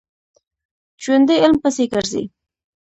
[1.03, 2.23] ژوندي علم پسې ګرځي